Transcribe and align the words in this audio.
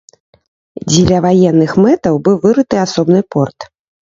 Дзеля 0.87 1.19
ваенных 1.27 1.71
мэтаў 1.83 2.15
быў 2.29 2.35
вырыты 2.47 2.75
асобны 2.89 3.21
порт. 3.37 3.59